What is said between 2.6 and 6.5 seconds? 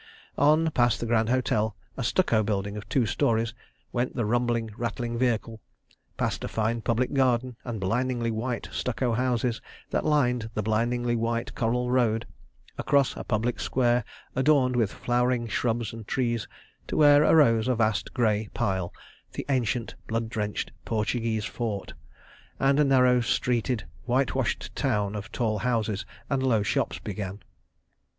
of two storeys, went the rumbling, rattling vehicle, past a